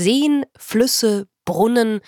[0.00, 2.00] Seen, Flüsse, Brunnen.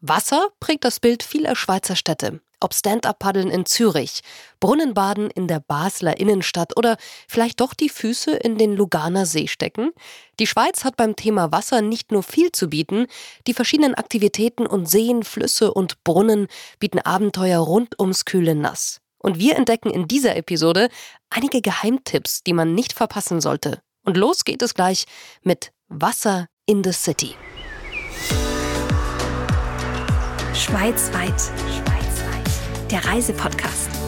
[0.00, 2.40] Wasser prägt das Bild vieler Schweizer Städte.
[2.58, 4.22] Ob Stand-up-Paddeln in Zürich,
[4.60, 6.96] Brunnenbaden in der Basler Innenstadt oder
[7.28, 9.90] vielleicht doch die Füße in den Luganer See stecken.
[10.40, 13.08] Die Schweiz hat beim Thema Wasser nicht nur viel zu bieten,
[13.46, 16.46] die verschiedenen Aktivitäten und Seen, Flüsse und Brunnen
[16.78, 19.02] bieten Abenteuer rund ums kühle Nass.
[19.18, 20.88] Und wir entdecken in dieser Episode
[21.28, 23.82] einige Geheimtipps, die man nicht verpassen sollte.
[24.06, 25.04] Und los geht es gleich
[25.42, 27.36] mit Wasser in the City.
[30.54, 31.38] Schweizweit.
[31.38, 32.90] Schweizweit.
[32.90, 34.03] Der Reisepodcast.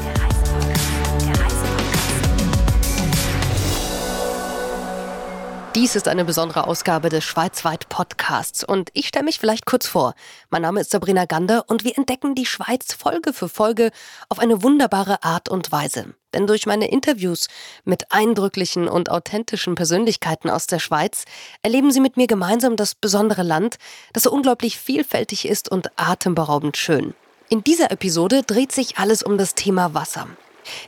[5.77, 10.15] Dies ist eine besondere Ausgabe des Schweizweit Podcasts und ich stelle mich vielleicht kurz vor.
[10.49, 13.91] Mein Name ist Sabrina Gander und wir entdecken die Schweiz Folge für Folge
[14.31, 16.15] auf eine wunderbare Art und Weise.
[16.33, 17.49] Denn durch meine Interviews
[17.85, 21.25] mit eindrücklichen und authentischen Persönlichkeiten aus der Schweiz
[21.63, 23.77] erleben Sie mit mir gemeinsam das besondere Land,
[24.15, 27.13] das so unglaublich vielfältig ist und atemberaubend schön.
[27.51, 30.27] In dieser Episode dreht sich alles um das Thema Wasser.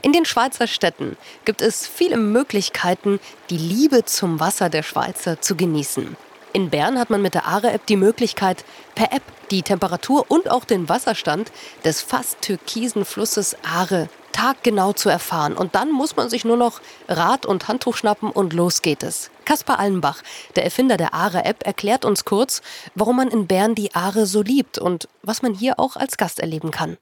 [0.02, 5.56] In den Schweizer Städten gibt es viele Möglichkeiten, die Liebe zum Wasser der Schweizer zu
[5.56, 6.16] genießen.
[6.52, 10.64] In Bern hat man mit der Aare-App die Möglichkeit, per App die Temperatur und auch
[10.64, 11.52] den Wasserstand
[11.84, 15.56] des fast türkisen Flusses Aare taggenau zu erfahren.
[15.56, 19.30] Und dann muss man sich nur noch Rad und Handtuch schnappen und los geht es.
[19.44, 20.22] Kaspar Allenbach,
[20.56, 22.62] der Erfinder der Aare-App, erklärt uns kurz,
[22.94, 26.40] warum man in Bern die Aare so liebt und was man hier auch als Gast
[26.40, 26.98] erleben kann.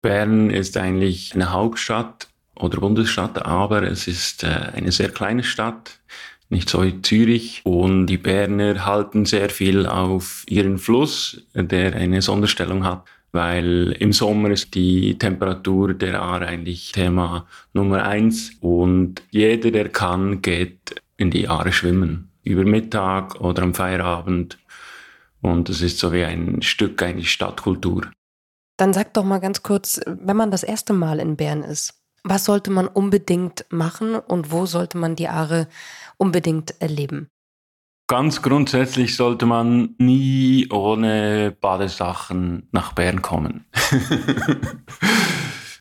[0.00, 5.98] Bern ist eigentlich eine Hauptstadt oder Bundesstadt, aber es ist äh, eine sehr kleine Stadt,
[6.50, 7.62] nicht so wie Zürich.
[7.64, 14.12] Und die Berner halten sehr viel auf ihren Fluss, der eine Sonderstellung hat, weil im
[14.12, 21.02] Sommer ist die Temperatur der Aare eigentlich Thema Nummer eins und jeder, der kann, geht
[21.16, 22.30] in die Aare schwimmen.
[22.44, 24.58] Über Mittag oder am Feierabend.
[25.42, 28.10] Und es ist so wie ein Stück eigentlich Stadtkultur.
[28.78, 32.44] Dann sag doch mal ganz kurz, wenn man das erste Mal in Bern ist, was
[32.44, 35.66] sollte man unbedingt machen und wo sollte man die Aare
[36.16, 37.28] unbedingt erleben?
[38.06, 43.66] Ganz grundsätzlich sollte man nie ohne Badesachen nach Bern kommen.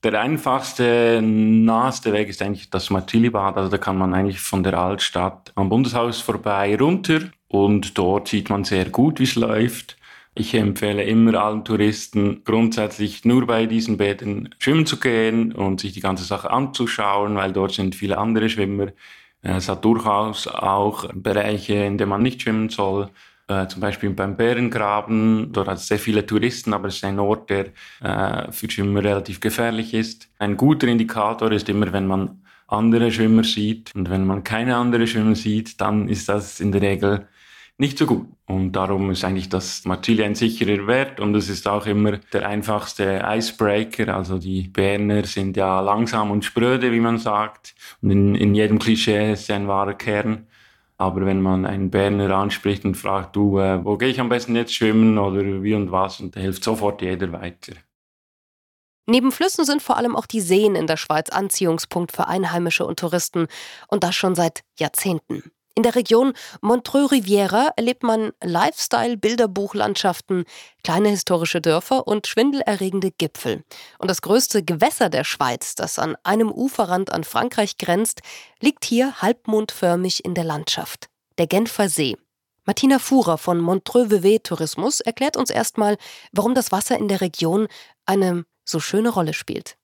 [0.03, 3.57] der einfachste, naheste Weg ist eigentlich das Martilli-Bad.
[3.57, 8.49] Also da kann man eigentlich von der Altstadt am Bundeshaus vorbei runter und dort sieht
[8.49, 9.97] man sehr gut, wie es läuft.
[10.39, 15.93] Ich empfehle immer allen Touristen grundsätzlich nur bei diesen Bädern schwimmen zu gehen und sich
[15.93, 18.89] die ganze Sache anzuschauen, weil dort sind viele andere Schwimmer.
[19.41, 23.09] Es hat durchaus auch Bereiche, in denen man nicht schwimmen soll.
[23.47, 27.17] Äh, zum Beispiel beim Bärengraben, dort hat es sehr viele Touristen, aber es ist ein
[27.17, 27.67] Ort, der
[28.03, 30.29] äh, für Schwimmer relativ gefährlich ist.
[30.37, 33.95] Ein guter Indikator ist immer, wenn man andere Schwimmer sieht.
[33.95, 37.27] Und wenn man keine anderen Schwimmer sieht, dann ist das in der Regel
[37.77, 38.27] nicht so gut.
[38.47, 42.47] Und darum ist eigentlich das Marcilli ein sicherer Wert und es ist auch immer der
[42.47, 44.15] einfachste Icebreaker.
[44.15, 47.75] Also die Berner sind ja langsam und spröde, wie man sagt.
[48.01, 50.47] Und in, in jedem Klischee ist ein wahrer Kern.
[50.97, 54.55] Aber wenn man einen Berner anspricht und fragt, du, äh, wo gehe ich am besten
[54.55, 57.73] jetzt schwimmen oder wie und was, und da hilft sofort jeder weiter.
[59.05, 62.99] Neben Flüssen sind vor allem auch die Seen in der Schweiz Anziehungspunkt für Einheimische und
[62.99, 63.47] Touristen
[63.87, 65.43] und das schon seit Jahrzehnten.
[65.77, 70.45] In der Region Montreux-Riviera erlebt man Lifestyle-Bilderbuchlandschaften,
[70.83, 73.63] kleine historische Dörfer und schwindelerregende Gipfel.
[73.99, 78.21] Und das größte Gewässer der Schweiz, das an einem Uferrand an Frankreich grenzt,
[78.59, 81.09] liegt hier halbmondförmig in der Landschaft.
[81.37, 82.17] Der Genfer See.
[82.65, 85.97] Martina Fuhrer von Montreux-Vevey Tourismus erklärt uns erstmal,
[86.31, 87.67] warum das Wasser in der Region
[88.07, 89.76] eine so schöne Rolle spielt.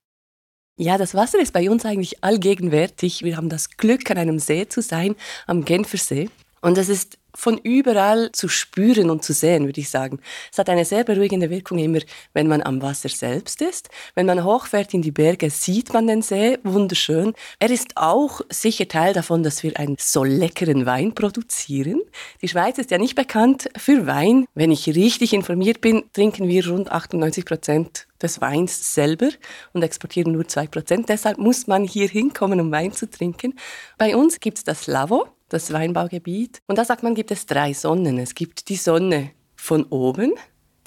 [0.75, 3.23] Ja, das Wasser ist bei uns eigentlich allgegenwärtig.
[3.23, 6.29] Wir haben das Glück, an einem See zu sein, am Genfersee.
[6.61, 10.19] Und es ist von überall zu spüren und zu sehen, würde ich sagen.
[10.51, 11.99] Es hat eine sehr beruhigende Wirkung immer,
[12.33, 13.89] wenn man am Wasser selbst ist.
[14.15, 17.33] Wenn man hochfährt in die Berge, sieht man den See, wunderschön.
[17.59, 22.01] Er ist auch sicher Teil davon, dass wir einen so leckeren Wein produzieren.
[22.41, 24.45] Die Schweiz ist ja nicht bekannt für Wein.
[24.53, 29.29] Wenn ich richtig informiert bin, trinken wir rund 98 Prozent des Weins selber
[29.73, 31.09] und exportieren nur zwei Prozent.
[31.09, 33.53] Deshalb muss man hier hinkommen, um Wein zu trinken.
[33.97, 36.61] Bei uns gibt es das Lavo das Weinbaugebiet.
[36.67, 38.17] Und da sagt man, gibt es drei Sonnen.
[38.17, 40.33] Es gibt die Sonne von oben,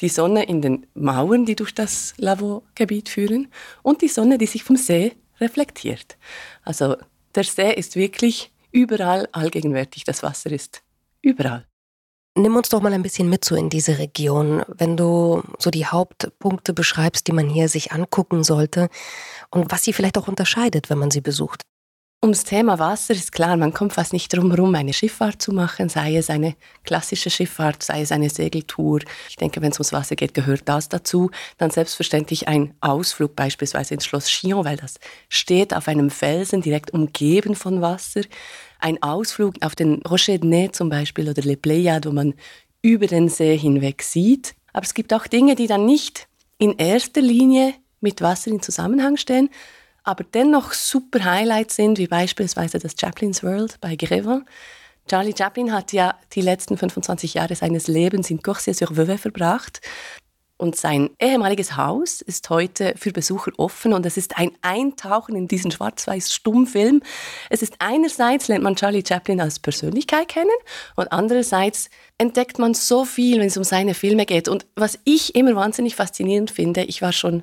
[0.00, 3.48] die Sonne in den Mauern, die durch das Lavaux-Gebiet führen,
[3.82, 6.16] und die Sonne, die sich vom See reflektiert.
[6.62, 6.96] Also
[7.34, 10.04] der See ist wirklich überall allgegenwärtig.
[10.04, 10.82] Das Wasser ist
[11.22, 11.66] überall.
[12.38, 15.86] Nimm uns doch mal ein bisschen mit so in diese Region, wenn du so die
[15.86, 18.90] Hauptpunkte beschreibst, die man hier sich angucken sollte
[19.50, 21.62] und was sie vielleicht auch unterscheidet, wenn man sie besucht.
[22.26, 25.88] Ums Thema Wasser ist klar, man kommt fast nicht drum herum, eine Schifffahrt zu machen,
[25.88, 29.02] sei es eine klassische Schifffahrt, sei es eine Segeltour.
[29.28, 31.30] Ich denke, wenn es ums Wasser geht, gehört das dazu.
[31.56, 34.96] Dann selbstverständlich ein Ausflug beispielsweise ins Schloss Chillon, weil das
[35.28, 38.22] steht auf einem Felsen, direkt umgeben von Wasser.
[38.80, 42.34] Ein Ausflug auf den Rocher de zum Beispiel oder Le Pléiades, wo man
[42.82, 44.56] über den See hinweg sieht.
[44.72, 46.26] Aber es gibt auch Dinge, die dann nicht
[46.58, 49.48] in erster Linie mit Wasser in Zusammenhang stehen,
[50.06, 54.44] aber dennoch super Highlights sind, wie beispielsweise das Chaplin's World bei Grevin.
[55.08, 59.80] Charlie Chaplin hat ja die letzten 25 Jahre seines Lebens in Coursier-sur-Vevey verbracht.
[60.58, 65.48] Und sein ehemaliges Haus ist heute für Besucher offen und es ist ein Eintauchen in
[65.48, 67.02] diesen schwarz-weiß Stummfilm.
[67.50, 70.48] Es ist einerseits lernt man Charlie Chaplin als Persönlichkeit kennen
[70.94, 74.48] und andererseits entdeckt man so viel, wenn es um seine Filme geht.
[74.48, 77.42] Und was ich immer wahnsinnig faszinierend finde, ich war schon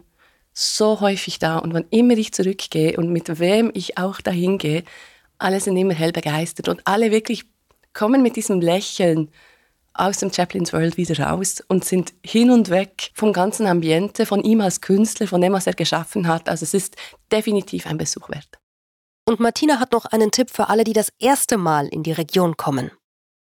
[0.54, 4.84] so häufig da und wann immer ich zurückgehe und mit wem ich auch dahin gehe,
[5.40, 7.46] alle sind immer hell begeistert und alle wirklich
[7.94, 9.30] kommen mit diesem Lächeln
[9.94, 14.44] aus dem Chaplin's World wieder raus und sind hin und weg vom ganzen Ambiente, von
[14.44, 16.50] ihm als Künstler, von dem, was er geschaffen hat.
[16.50, 16.96] Also es ist
[17.32, 18.58] definitiv ein Besuch wert.
[19.26, 22.58] Und Martina hat noch einen Tipp für alle, die das erste Mal in die Region
[22.58, 22.92] kommen.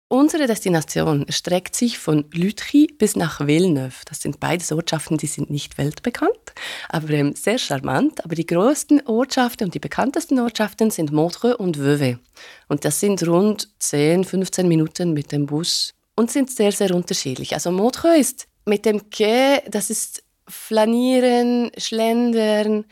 [0.07, 3.95] Unsere Destination streckt sich von Lütry bis nach Villeneuve.
[4.05, 6.53] Das sind beides Ortschaften, die sind nicht weltbekannt,
[6.89, 8.23] aber ähm, sehr charmant.
[8.23, 12.19] Aber die größten Ortschaften und die bekanntesten Ortschaften sind Montreux und Vevey.
[12.67, 17.55] Und das sind rund 10, 15 Minuten mit dem Bus und sind sehr, sehr unterschiedlich.
[17.55, 22.85] Also Montreux ist mit dem Quai, das ist Flanieren, Schlendern,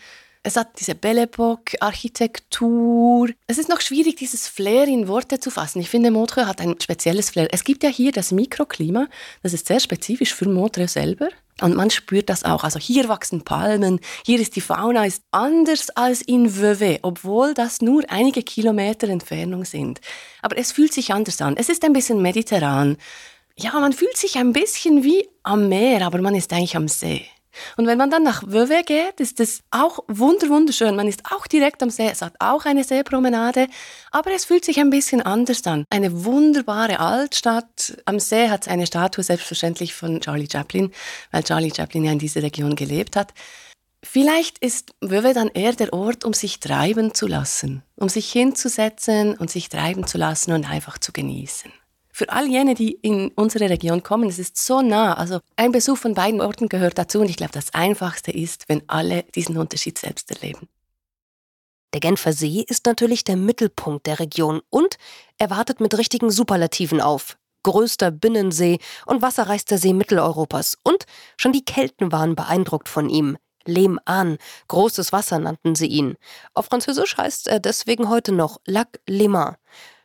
[0.43, 3.29] es hat diese Belle Epoque, Architektur.
[3.47, 5.79] Es ist noch schwierig, dieses Flair in Worte zu fassen.
[5.79, 7.47] Ich finde, Montreux hat ein spezielles Flair.
[7.51, 9.07] Es gibt ja hier das Mikroklima,
[9.41, 11.29] das ist sehr spezifisch für Montreux selber.
[11.61, 12.65] Und man spürt das auch.
[12.65, 17.81] Also hier wachsen Palmen, hier ist die Fauna ist anders als in Vevey, obwohl das
[17.81, 20.01] nur einige Kilometer Entfernung sind.
[20.41, 21.55] Aber es fühlt sich anders an.
[21.55, 22.97] Es ist ein bisschen mediterran.
[23.55, 27.27] Ja, man fühlt sich ein bisschen wie am Meer, aber man ist eigentlich am See.
[27.77, 30.95] Und wenn man dann nach Vevey geht, ist es auch wunderschön.
[30.95, 32.09] Man ist auch direkt am See.
[32.09, 33.67] Es hat auch eine Seepromenade,
[34.11, 35.85] aber es fühlt sich ein bisschen anders an.
[35.89, 37.97] Eine wunderbare Altstadt.
[38.05, 40.91] Am See hat es eine Statue selbstverständlich von Charlie Chaplin,
[41.31, 43.33] weil Charlie Chaplin ja in dieser Region gelebt hat.
[44.05, 49.37] Vielleicht ist Vevey dann eher der Ort, um sich treiben zu lassen, um sich hinzusetzen
[49.37, 51.71] und sich treiben zu lassen und einfach zu genießen
[52.13, 55.15] für all jene, die in unsere Region kommen, es ist so nah.
[55.15, 58.83] Also ein Besuch von beiden Orten gehört dazu und ich glaube, das Einfachste ist, wenn
[58.87, 60.69] alle diesen Unterschied selbst erleben.
[61.93, 64.97] Der Genfer See ist natürlich der Mittelpunkt der Region und
[65.39, 67.37] er wartet mit richtigen Superlativen auf.
[67.63, 68.77] Größter Binnensee
[69.07, 70.77] und wasserreichster See Mitteleuropas.
[70.83, 71.05] Und
[71.37, 73.37] schon die Kelten waren beeindruckt von ihm.
[73.65, 74.37] Lehm an,
[74.67, 76.15] großes Wasser nannten sie ihn.
[76.53, 79.55] Auf Französisch heißt er deswegen heute noch Lac Léman.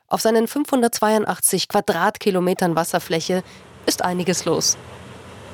[0.09, 3.43] Auf seinen 582 Quadratkilometern Wasserfläche
[3.85, 4.79] ist einiges los.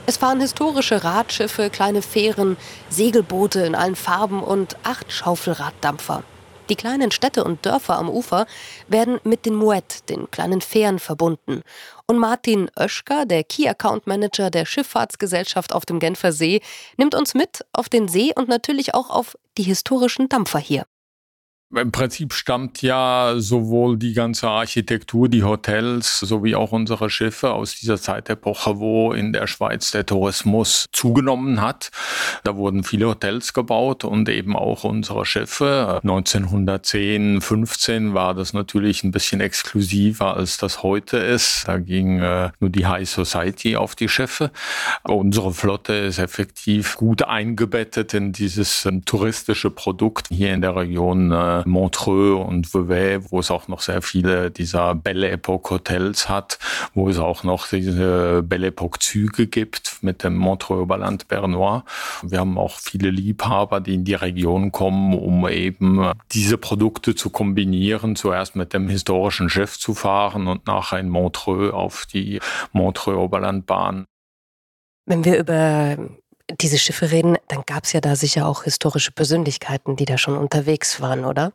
[0.06, 2.56] Es fahren historische Radschiffe, kleine Fähren,
[2.89, 6.23] Segelboote in allen Farben und acht Schaufelraddampfer.
[6.69, 8.47] Die kleinen Städte und Dörfer am Ufer
[8.87, 11.62] werden mit den Mouettes, den kleinen Fähren, verbunden.
[12.07, 16.61] Und Martin Oeschker, der Key Account Manager der Schifffahrtsgesellschaft auf dem Genfer See,
[16.97, 20.87] nimmt uns mit auf den See und natürlich auch auf die historischen Dampfer hier.
[21.70, 27.75] Im Prinzip stammt ja sowohl die ganze Architektur, die Hotels sowie auch unsere Schiffe aus
[27.75, 31.90] dieser Zeitepoche, wo in der Schweiz der Tourismus zugenommen hat.
[32.44, 36.00] Da wurden viele Hotels gebaut und eben auch unsere Schiffe.
[36.02, 41.64] 1910, 15 war das natürlich ein bisschen exklusiver, als das heute ist.
[41.66, 44.52] Da ging äh, nur die High Society auf die Schiffe.
[45.02, 50.76] Aber unsere Flotte ist effektiv gut eingebettet in dieses äh, touristische Produkt hier in der
[50.76, 51.33] Region.
[51.33, 56.58] Äh, Montreux und Vevey, wo es auch noch sehr viele dieser Belle Epoque Hotels hat,
[56.94, 61.84] wo es auch noch diese Belle Epoque Züge gibt mit dem Montreux Oberland Bernois.
[62.23, 67.30] Wir haben auch viele Liebhaber, die in die Region kommen, um eben diese Produkte zu
[67.30, 72.40] kombinieren, zuerst mit dem historischen Schiff zu fahren und nachher in Montreux auf die
[72.73, 74.06] Montreux Oberlandbahn.
[75.06, 75.96] Wenn wir über
[76.61, 80.37] diese Schiffe reden, dann gab es ja da sicher auch historische Persönlichkeiten, die da schon
[80.37, 81.53] unterwegs waren, oder?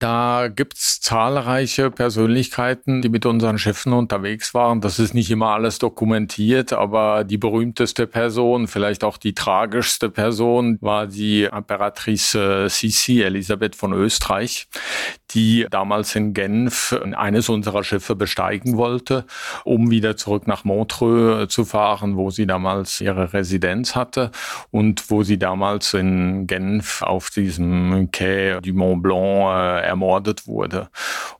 [0.00, 4.80] Da gibt's zahlreiche Persönlichkeiten, die mit unseren Schiffen unterwegs waren.
[4.80, 10.78] Das ist nicht immer alles dokumentiert, aber die berühmteste Person, vielleicht auch die tragischste Person,
[10.80, 14.66] war die Imperatrice Sissi, Elisabeth von Österreich,
[15.34, 19.24] die damals in Genf eines unserer Schiffe besteigen wollte,
[19.64, 24.30] um wieder zurück nach Montreux zu fahren, wo sie damals ihre Residenz hatte
[24.70, 30.88] und wo sie damals in Genf auf diesem Quai du Mont Blanc äh, ermordet wurde.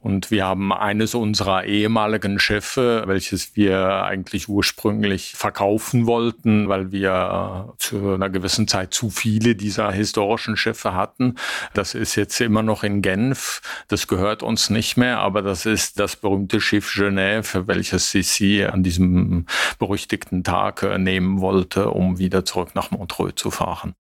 [0.01, 7.73] Und wir haben eines unserer ehemaligen Schiffe, welches wir eigentlich ursprünglich verkaufen wollten, weil wir
[7.75, 11.37] äh, zu einer gewissen Zeit zu viele dieser historischen Schiffe hatten.
[11.73, 13.61] Das ist jetzt immer noch in Genf.
[13.89, 18.83] Das gehört uns nicht mehr, aber das ist das berühmte Schiff Genève, welches Sissi an
[18.83, 19.47] diesem
[19.79, 23.95] berüchtigten Tag äh, nehmen wollte, um wieder zurück nach Montreux zu fahren.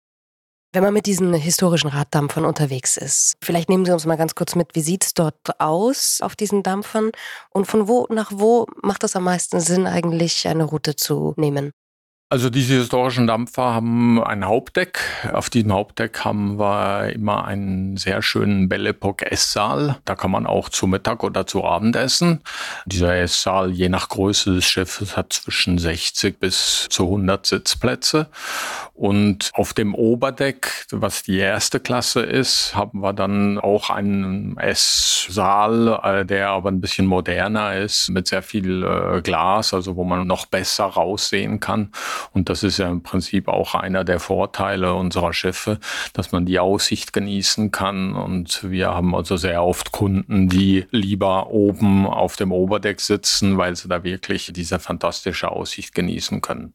[0.73, 4.55] Wenn man mit diesen historischen Raddampfern unterwegs ist, vielleicht nehmen Sie uns mal ganz kurz
[4.55, 7.11] mit, wie sieht es dort aus auf diesen Dampfern
[7.49, 11.71] und von wo nach wo macht es am meisten Sinn, eigentlich eine Route zu nehmen?
[12.31, 15.01] Also diese historischen Dampfer haben ein Hauptdeck.
[15.33, 19.97] Auf diesem Hauptdeck haben wir immer einen sehr schönen Belle Epoque Esssaal.
[20.05, 22.39] Da kann man auch zu Mittag oder zu Abend essen.
[22.85, 28.29] Dieser Esssaal, je nach Größe des Schiffes, hat zwischen 60 bis zu 100 Sitzplätze.
[28.93, 35.99] Und auf dem Oberdeck, was die erste Klasse ist, haben wir dann auch einen Esssaal,
[36.03, 40.27] äh, der aber ein bisschen moderner ist, mit sehr viel äh, Glas, also wo man
[40.27, 41.91] noch besser raussehen kann.
[42.33, 45.79] Und das ist ja im Prinzip auch einer der Vorteile unserer Schiffe,
[46.13, 48.13] dass man die Aussicht genießen kann.
[48.13, 53.75] Und wir haben also sehr oft Kunden, die lieber oben auf dem Oberdeck sitzen, weil
[53.75, 56.73] sie da wirklich diese fantastische Aussicht genießen können.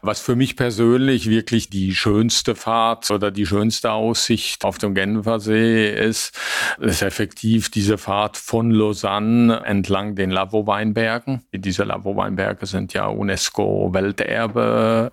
[0.00, 5.90] Was für mich persönlich wirklich die schönste Fahrt oder die schönste Aussicht auf dem Genfersee
[5.92, 6.38] ist,
[6.80, 11.42] ist effektiv diese Fahrt von Lausanne entlang den Lavoweinbergen.
[11.52, 14.61] Diese Lavoweinberge sind ja UNESCO-Welterbe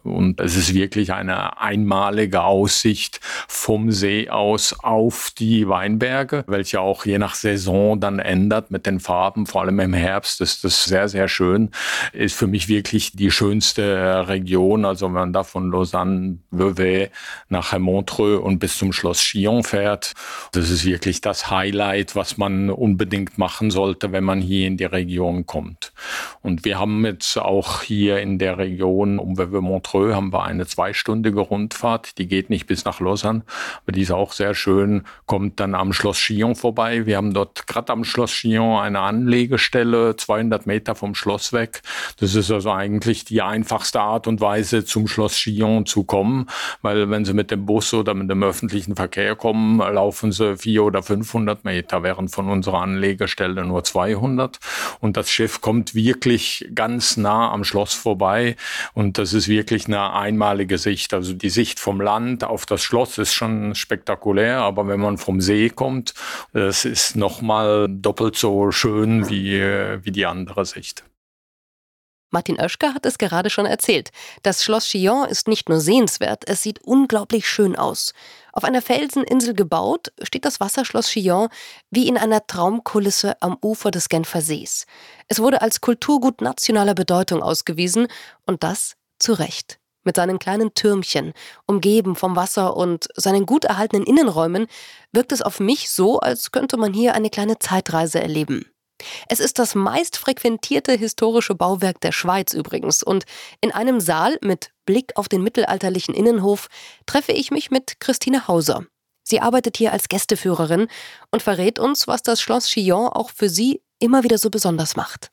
[0.03, 7.06] und es ist wirklich eine einmalige Aussicht vom See aus auf die Weinberge, welche auch
[7.06, 9.46] je nach Saison dann ändert mit den Farben.
[9.46, 11.72] Vor allem im Herbst ist das sehr, sehr schön.
[12.13, 14.86] Ist für mich wirklich die schönste Region.
[14.86, 17.10] Also wenn man da von Lausanne Vevey
[17.48, 20.13] nach Montreux und bis zum Schloss Chillon fährt.
[20.51, 24.86] Das ist wirklich das Highlight, was man unbedingt machen sollte, wenn man hier in die
[24.86, 25.94] Region kommt.
[26.41, 31.39] Und wir haben jetzt auch hier in der Region um Vevey-Montreux haben wir eine zweistündige
[31.39, 32.17] Rundfahrt.
[32.17, 33.43] Die geht nicht bis nach Lausanne,
[33.83, 37.05] aber die ist auch sehr schön, kommt dann am Schloss Chillon vorbei.
[37.05, 41.81] Wir haben dort gerade am Schloss Chillon eine Anlegestelle, 200 Meter vom Schloss weg.
[42.19, 46.48] Das ist also eigentlich die einfachste Art und Weise, zum Schloss Chillon zu kommen,
[46.81, 50.89] weil wenn Sie mit dem Bus oder mit dem öffentlichen Verkehr kommen, laufen Sie 400
[50.89, 54.57] oder 500 Meter, während von unserer Anlegestelle nur 200.
[55.00, 58.55] Und das Schiff kommt wirklich ganz nah am Schloss vorbei
[58.93, 61.14] und das ist wirklich eine einmalige Sicht.
[61.14, 65.42] Also die Sicht vom Land auf das Schloss ist schon spektakulär, aber wenn man vom
[65.42, 66.14] See kommt,
[66.54, 71.04] das ist nochmal doppelt so schön wie, wie die andere Sicht.
[72.32, 74.12] Martin Oeschger hat es gerade schon erzählt.
[74.44, 78.14] Das Schloss Chillon ist nicht nur sehenswert, es sieht unglaublich schön aus.
[78.54, 81.50] Auf einer Felseninsel gebaut, steht das Wasserschloss Chillon
[81.90, 84.86] wie in einer Traumkulisse am Ufer des Genfer Sees.
[85.28, 88.08] Es wurde als Kulturgut nationaler Bedeutung ausgewiesen
[88.46, 89.80] und das zu Recht.
[90.04, 91.34] Mit seinen kleinen Türmchen,
[91.66, 94.68] umgeben vom Wasser und seinen gut erhaltenen Innenräumen,
[95.12, 98.66] wirkt es auf mich so, als könnte man hier eine kleine Zeitreise erleben.
[99.28, 103.26] Es ist das meist frequentierte historische Bauwerk der Schweiz übrigens und
[103.62, 106.68] in einem Saal mit Blick auf den mittelalterlichen Innenhof
[107.06, 108.86] treffe ich mich mit Christine Hauser.
[109.24, 110.88] Sie arbeitet hier als Gästeführerin
[111.32, 115.32] und verrät uns, was das Schloss Chillon auch für sie immer wieder so besonders macht.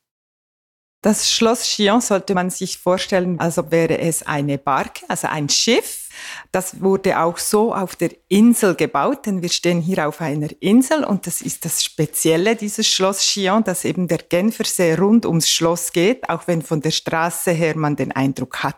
[1.03, 5.49] Das Schloss Chillon sollte man sich vorstellen, als ob wäre es eine Barke, also ein
[5.49, 6.07] Schiff
[6.53, 11.05] das wurde auch so auf der Insel gebaut, denn wir stehen hier auf einer Insel
[11.05, 15.93] und das ist das Spezielle dieses Schloss Chillon, dass eben der Genfersee rund ums Schloss
[15.93, 18.77] geht, auch wenn von der Straße her man den Eindruck hat,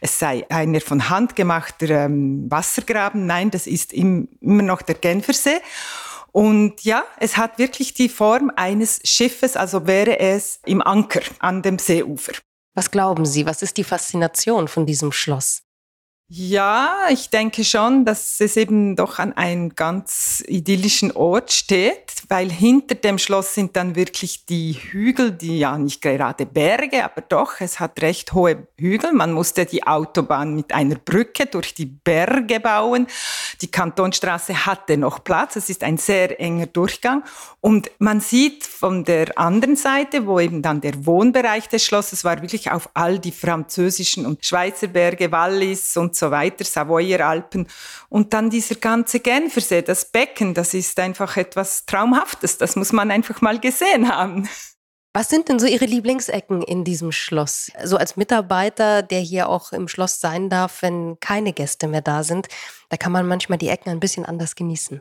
[0.00, 3.26] es sei einer von Hand gemachter ähm, Wassergraben.
[3.26, 5.60] Nein, das ist im, immer noch der Genfersee.
[6.36, 11.62] Und ja, es hat wirklich die Form eines Schiffes, also wäre es im Anker an
[11.62, 12.34] dem Seeufer.
[12.74, 15.62] Was glauben Sie, was ist die Faszination von diesem Schloss?
[16.28, 22.50] Ja, ich denke schon, dass es eben doch an einem ganz idyllischen Ort steht, weil
[22.50, 27.60] hinter dem Schloss sind dann wirklich die Hügel, die ja nicht gerade Berge, aber doch,
[27.60, 29.12] es hat recht hohe Hügel.
[29.12, 33.06] Man musste die Autobahn mit einer Brücke durch die Berge bauen.
[33.60, 35.54] Die Kantonstraße hatte noch Platz.
[35.54, 37.22] Es ist ein sehr enger Durchgang.
[37.60, 42.42] Und man sieht von der anderen Seite, wo eben dann der Wohnbereich des Schlosses war,
[42.42, 47.68] wirklich auf all die französischen und Schweizer Berge, Wallis und so weiter, Savoyer Alpen.
[48.08, 52.58] Und dann dieser ganze Genfersee, das Becken, das ist einfach etwas Traumhaftes.
[52.58, 54.48] Das muss man einfach mal gesehen haben.
[55.16, 57.72] Was sind denn so Ihre Lieblingsecken in diesem Schloss?
[57.82, 62.22] So als Mitarbeiter, der hier auch im Schloss sein darf, wenn keine Gäste mehr da
[62.22, 62.48] sind,
[62.90, 65.00] da kann man manchmal die Ecken ein bisschen anders genießen.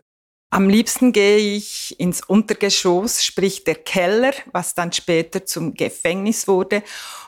[0.50, 6.84] Am liebsten gehe ich ins Untergeschoss, sprich der Keller, was dann später zum Gefängnis wurde.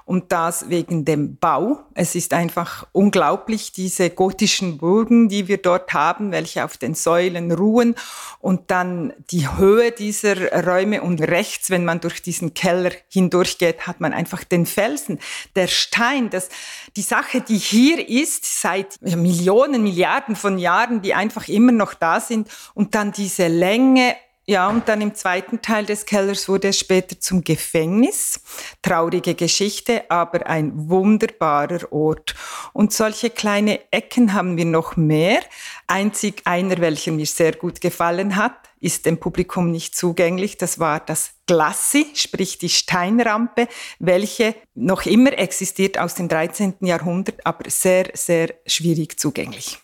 [0.08, 1.80] Und das wegen dem Bau.
[1.94, 7.52] Es ist einfach unglaublich, diese gotischen Burgen, die wir dort haben, welche auf den Säulen
[7.52, 7.94] ruhen.
[8.40, 11.02] Und dann die Höhe dieser Räume.
[11.02, 15.20] Und rechts, wenn man durch diesen Keller hindurchgeht, hat man einfach den Felsen,
[15.58, 16.48] der Stein, das,
[16.96, 22.22] die Sache, die hier ist, seit Millionen, Milliarden von Jahren, die einfach immer noch da
[22.22, 22.48] sind.
[22.74, 24.16] Und dann diese Länge
[24.50, 28.40] ja, und dann im zweiten Teil des Kellers wurde es später zum Gefängnis.
[28.82, 32.34] Traurige Geschichte, aber ein wunderbarer Ort.
[32.72, 35.42] Und solche kleine Ecken haben wir noch mehr.
[35.88, 40.56] Einzig einer, welcher mir sehr gut gefallen hat, ist dem Publikum nicht zugänglich.
[40.56, 43.68] Das war das Glassi, sprich die Steinrampe,
[44.00, 46.76] welche noch immer existiert aus dem 13.
[46.80, 49.78] Jahrhundert, aber sehr, sehr schwierig zugänglich.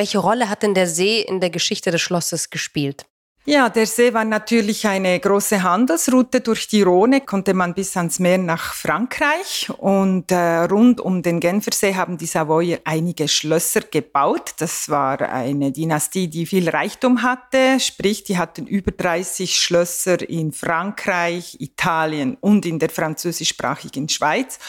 [0.00, 3.04] Welche Rolle hat denn der See in der Geschichte des Schlosses gespielt?
[3.50, 6.40] Ja, der See war natürlich eine große Handelsroute.
[6.40, 9.68] Durch die Rhone konnte man bis ans Meer nach Frankreich.
[9.76, 14.54] Und äh, rund um den Genfersee haben die Savoyer einige Schlösser gebaut.
[14.58, 17.80] Das war eine Dynastie, die viel Reichtum hatte.
[17.80, 24.60] Sprich, die hatten über 30 Schlösser in Frankreich, Italien und in der französischsprachigen Schweiz.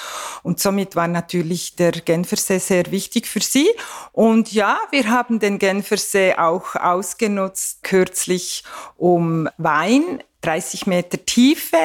[0.42, 3.70] Und somit war natürlich der Genfersee sehr wichtig für sie.
[4.12, 8.64] Und ja, wir haben den Genfersee auch ausgenutzt kürzlich
[8.98, 11.78] um Wein, 30 Meter Tiefe,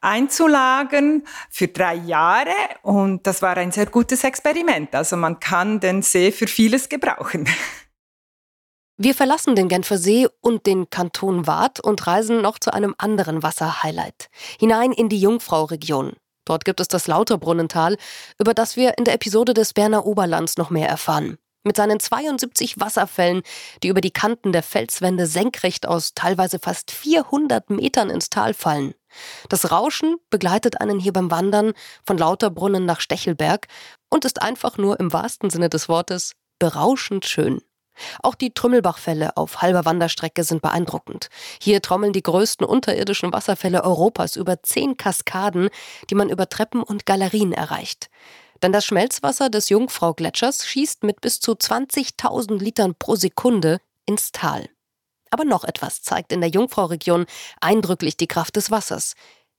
[0.00, 4.94] einzulagern für drei Jahre und das war ein sehr gutes Experiment.
[4.94, 7.48] Also man kann den See für vieles gebrauchen.
[9.00, 13.44] Wir verlassen den Genfer See und den Kanton Waadt und reisen noch zu einem anderen
[13.44, 16.14] Wasserhighlight, hinein in die Jungfrau-Region.
[16.44, 17.96] Dort gibt es das Lauterbrunnental,
[18.40, 21.38] über das wir in der Episode des Berner Oberlands noch mehr erfahren.
[21.64, 23.42] Mit seinen 72 Wasserfällen,
[23.82, 28.94] die über die Kanten der Felswände senkrecht aus teilweise fast 400 Metern ins Tal fallen.
[29.48, 31.72] Das Rauschen begleitet einen hier beim Wandern
[32.04, 33.66] von Lauterbrunnen nach Stechelberg
[34.08, 37.60] und ist einfach nur im wahrsten Sinne des Wortes berauschend schön.
[38.22, 41.28] Auch die Trümmelbachfälle auf halber Wanderstrecke sind beeindruckend.
[41.60, 45.68] Hier trommeln die größten unterirdischen Wasserfälle Europas über zehn Kaskaden,
[46.08, 48.08] die man über Treppen und Galerien erreicht.
[48.62, 54.68] Denn das Schmelzwasser des Jungfrau-Gletschers schießt mit bis zu 20.000 Litern pro Sekunde ins Tal.
[55.30, 57.26] Aber noch etwas zeigt in der Jungfrau-Region
[57.60, 59.14] eindrücklich die Kraft des Wassers.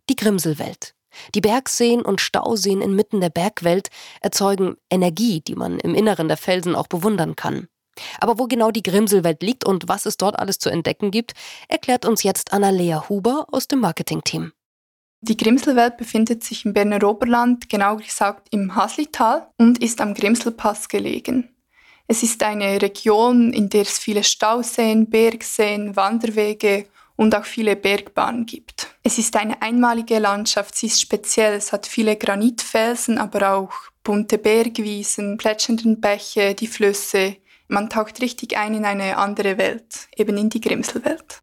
[0.09, 0.95] Die Grimselwelt.
[1.33, 3.89] Die Bergseen und Stauseen inmitten der Bergwelt
[4.21, 7.67] erzeugen Energie, die man im Inneren der Felsen auch bewundern kann.
[8.19, 11.33] Aber wo genau die Grimselwelt liegt und was es dort alles zu entdecken gibt,
[11.67, 14.53] erklärt uns jetzt Annalea Huber aus dem Marketingteam.
[15.21, 20.87] Die Grimselwelt befindet sich im Berner Oberland, genau gesagt im Haslital und ist am Grimselpass
[20.87, 21.49] gelegen.
[22.07, 28.45] Es ist eine Region, in der es viele Stauseen, Bergseen, Wanderwege und auch viele Bergbahnen
[28.45, 28.95] gibt.
[29.03, 34.37] Es ist eine einmalige Landschaft, sie ist speziell, es hat viele Granitfelsen, aber auch bunte
[34.37, 37.35] Bergwiesen, plätschernden Bäche, die Flüsse.
[37.67, 41.41] Man taucht richtig ein in eine andere Welt, eben in die Grimselwelt.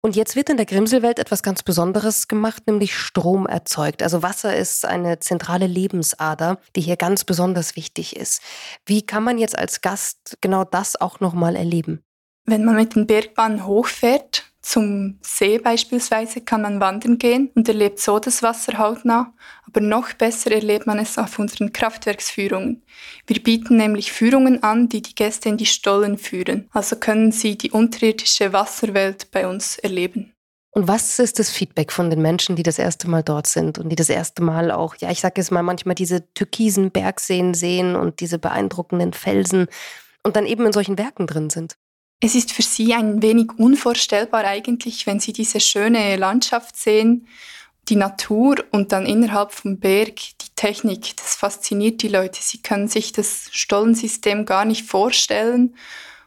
[0.00, 4.02] Und jetzt wird in der Grimselwelt etwas ganz Besonderes gemacht, nämlich Strom erzeugt.
[4.02, 8.40] Also Wasser ist eine zentrale Lebensader, die hier ganz besonders wichtig ist.
[8.86, 12.04] Wie kann man jetzt als Gast genau das auch nochmal erleben?
[12.44, 18.00] Wenn man mit den Bergbahnen hochfährt, zum See beispielsweise kann man wandern gehen und erlebt
[18.00, 19.32] so das Wasser hautnah,
[19.66, 22.82] aber noch besser erlebt man es auf unseren Kraftwerksführungen.
[23.26, 27.56] Wir bieten nämlich Führungen an, die die Gäste in die Stollen führen, also können sie
[27.56, 30.34] die unterirdische Wasserwelt bei uns erleben.
[30.70, 33.88] Und was ist das Feedback von den Menschen, die das erste Mal dort sind und
[33.88, 37.96] die das erste Mal auch, ja, ich sage jetzt mal, manchmal diese türkisen Bergseen sehen
[37.96, 39.68] und diese beeindruckenden Felsen
[40.22, 41.78] und dann eben in solchen Werken drin sind?
[42.20, 47.28] Es ist für sie ein wenig unvorstellbar eigentlich, wenn sie diese schöne Landschaft sehen,
[47.88, 51.16] die Natur und dann innerhalb vom Berg die Technik.
[51.16, 52.40] Das fasziniert die Leute.
[52.42, 55.76] Sie können sich das Stollensystem gar nicht vorstellen.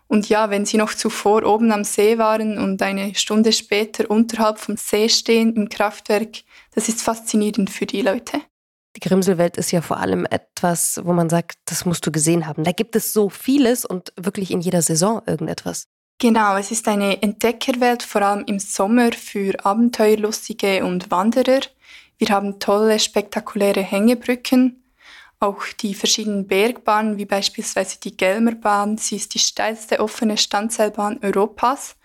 [0.07, 4.59] Und ja, wenn sie noch zuvor oben am See waren und eine Stunde später unterhalb
[4.59, 8.41] vom See stehen im Kraftwerk, das ist faszinierend für die Leute.
[8.95, 12.63] Die Grimselwelt ist ja vor allem etwas, wo man sagt, das musst du gesehen haben.
[12.63, 15.87] Da gibt es so vieles und wirklich in jeder Saison irgendetwas.
[16.19, 21.61] Genau, es ist eine Entdeckerwelt, vor allem im Sommer für Abenteuerlustige und Wanderer.
[22.17, 24.77] Wir haben tolle, spektakuläre Hängebrücken.
[25.39, 28.99] auch die verschiedenen Bergbahnen, wie beispielsweise die Gelmerbahn.
[28.99, 31.95] Sie ist die steilste offene Standseilbahn Europas.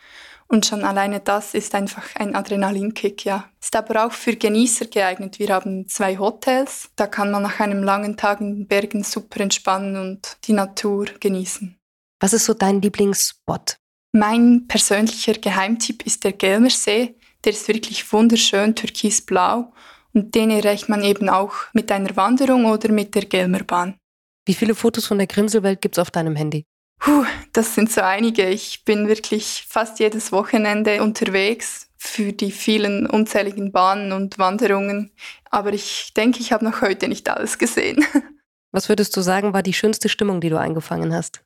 [0.49, 3.51] Und schon alleine das ist einfach ein Adrenalinkick, ja.
[3.61, 5.39] Ist aber auch für Genießer geeignet.
[5.39, 6.91] Wir haben zwei Hotels.
[6.95, 11.07] Da kann man nach einem langen Tag in den Bergen super entspannen und die Natur
[11.19, 11.77] genießen.
[12.21, 13.77] Was ist so dein Lieblingsspot?
[14.13, 17.17] Mein persönlicher Geheimtipp ist der Gelmersee.
[17.45, 19.73] Der ist wirklich wunderschön, türkisblau.
[20.15, 23.99] Und den erreicht man eben auch mit einer Wanderung oder mit der Gelmerbahn.
[24.47, 26.65] Wie viele Fotos von der Grimselwelt gibt's auf deinem Handy?
[26.99, 28.49] Puh, das sind so einige.
[28.49, 35.11] Ich bin wirklich fast jedes Wochenende unterwegs für die vielen unzähligen Bahnen und Wanderungen.
[35.51, 38.05] Aber ich denke, ich habe noch heute nicht alles gesehen.
[38.73, 41.43] Was würdest du sagen, war die schönste Stimmung, die du eingefangen hast?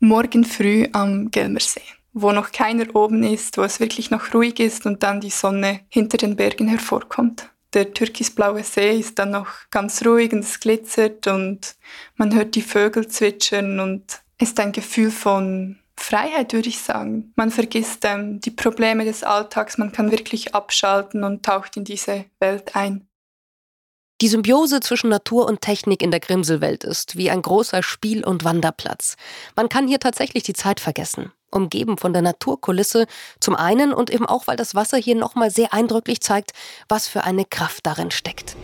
[0.00, 4.84] Morgen früh am Gelmersee, wo noch keiner oben ist, wo es wirklich noch ruhig ist
[4.84, 7.48] und dann die Sonne hinter den Bergen hervorkommt.
[7.72, 11.76] Der türkisblaue See ist dann noch ganz ruhig und es glitzert und
[12.16, 17.32] man hört die Vögel zwitschern und ist ein Gefühl von Freiheit, würde ich sagen.
[17.36, 22.24] Man vergisst ähm, die Probleme des Alltags, man kann wirklich abschalten und taucht in diese
[22.40, 23.06] Welt ein.
[24.20, 28.44] Die Symbiose zwischen Natur und Technik in der Grimselwelt ist wie ein großer Spiel- und
[28.44, 29.16] Wanderplatz.
[29.56, 31.32] Man kann hier tatsächlich die Zeit vergessen.
[31.50, 33.06] Umgeben von der Naturkulisse
[33.40, 36.52] zum einen und eben auch, weil das Wasser hier nochmal sehr eindrücklich zeigt,
[36.88, 38.56] was für eine Kraft darin steckt.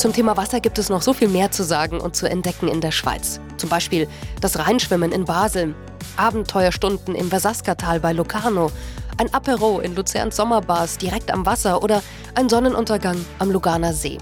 [0.00, 2.80] Zum Thema Wasser gibt es noch so viel mehr zu sagen und zu entdecken in
[2.80, 3.38] der Schweiz.
[3.58, 4.08] Zum Beispiel
[4.40, 5.74] das Rheinschwimmen in Basel,
[6.16, 8.72] Abenteuerstunden im Versaskatal bei Locarno,
[9.18, 12.02] ein Apero in Luzerns Sommerbars direkt am Wasser oder
[12.34, 14.16] ein Sonnenuntergang am Luganer See.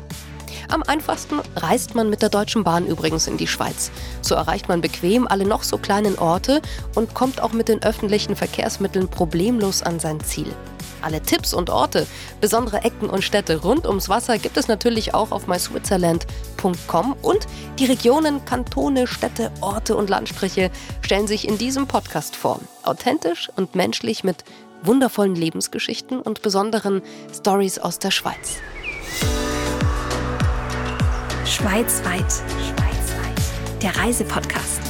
[0.69, 3.93] Am einfachsten reist man mit der Deutschen Bahn übrigens in die Schweiz.
[4.21, 6.61] So erreicht man bequem alle noch so kleinen Orte
[6.97, 10.53] und kommt auch mit den öffentlichen Verkehrsmitteln problemlos an sein Ziel.
[11.03, 12.07] Alle Tipps und Orte,
[12.41, 17.47] besondere Ecken und Städte rund ums Wasser gibt es natürlich auch auf myswitzerland.com und
[17.79, 20.71] die Regionen, Kantone, Städte, Orte und Landstriche
[21.03, 22.61] stellen sich in diesem Podcast vor.
[22.83, 24.45] Authentisch und menschlich mit
[24.83, 27.03] wundervollen Lebensgeschichten und besonderen
[27.35, 28.57] Stories aus der Schweiz.
[31.45, 32.31] Schweizweit.
[32.31, 33.83] Schweizweit.
[33.83, 34.88] Der Reisepodcast.